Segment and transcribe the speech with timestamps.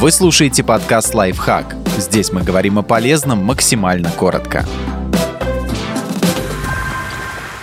[0.00, 1.76] Вы слушаете подкаст «Лайфхак».
[1.98, 4.66] Здесь мы говорим о полезном максимально коротко.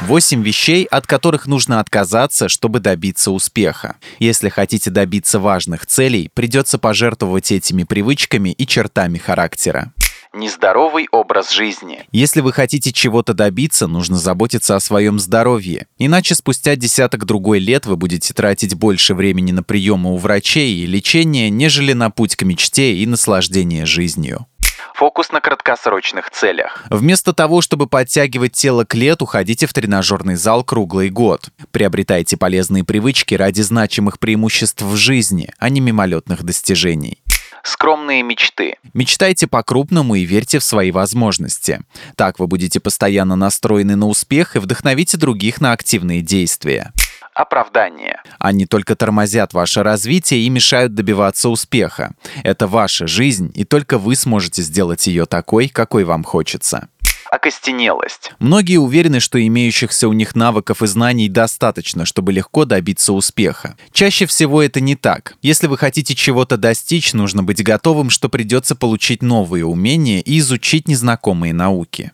[0.00, 3.98] 8 вещей, от которых нужно отказаться, чтобы добиться успеха.
[4.18, 9.92] Если хотите добиться важных целей, придется пожертвовать этими привычками и чертами характера.
[10.34, 12.04] Нездоровый образ жизни.
[12.10, 15.86] Если вы хотите чего-то добиться, нужно заботиться о своем здоровье.
[15.96, 20.86] Иначе спустя десяток другой лет вы будете тратить больше времени на приемы у врачей и
[20.86, 24.46] лечение, нежели на путь к мечте и наслаждение жизнью.
[24.94, 26.84] Фокус на краткосрочных целях.
[26.90, 31.48] Вместо того, чтобы подтягивать тело к лету, ходите в тренажерный зал круглый год.
[31.70, 37.18] Приобретайте полезные привычки ради значимых преимуществ в жизни, а не мимолетных достижений.
[37.64, 38.76] Скромные мечты.
[38.92, 41.80] Мечтайте по-крупному и верьте в свои возможности.
[42.14, 46.92] Так вы будете постоянно настроены на успех и вдохновите других на активные действия
[47.34, 48.22] оправдание.
[48.38, 52.12] Они только тормозят ваше развитие и мешают добиваться успеха.
[52.44, 56.88] Это ваша жизнь, и только вы сможете сделать ее такой, какой вам хочется
[57.34, 58.32] окостенелость.
[58.38, 63.76] Многие уверены, что имеющихся у них навыков и знаний достаточно, чтобы легко добиться успеха.
[63.92, 65.34] Чаще всего это не так.
[65.42, 70.88] Если вы хотите чего-то достичь, нужно быть готовым, что придется получить новые умения и изучить
[70.88, 72.12] незнакомые науки.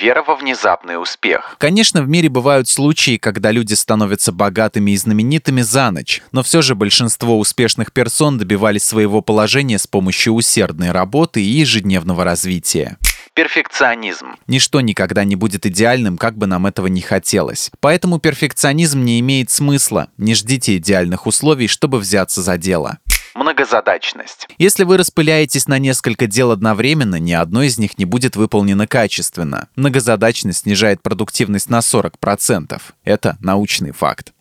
[0.00, 1.56] Вера во внезапный успех.
[1.58, 6.62] Конечно, в мире бывают случаи, когда люди становятся богатыми и знаменитыми за ночь, но все
[6.62, 12.98] же большинство успешных персон добивались своего положения с помощью усердной работы и ежедневного развития
[13.34, 14.36] перфекционизм.
[14.46, 17.70] Ничто никогда не будет идеальным, как бы нам этого не хотелось.
[17.80, 20.08] Поэтому перфекционизм не имеет смысла.
[20.16, 22.98] Не ждите идеальных условий, чтобы взяться за дело.
[23.34, 24.48] Многозадачность.
[24.58, 29.68] Если вы распыляетесь на несколько дел одновременно, ни одно из них не будет выполнено качественно.
[29.76, 32.80] Многозадачность снижает продуктивность на 40%.
[33.04, 34.32] Это научный факт.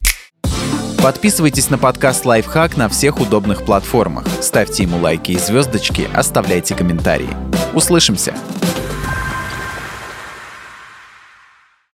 [1.01, 4.25] Подписывайтесь на подкаст «Лайфхак» на всех удобных платформах.
[4.41, 7.29] Ставьте ему лайки и звездочки, оставляйте комментарии.
[7.73, 8.35] Услышимся!